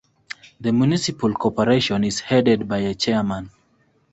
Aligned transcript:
The 0.59 0.73
Municipal 0.73 1.31
Corporation 1.35 2.03
is 2.03 2.21
headed 2.21 2.67
by 2.67 2.79
a 2.79 2.95
chairman. 2.95 3.51